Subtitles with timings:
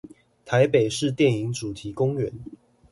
[0.47, 2.31] 臺北市電影主題公園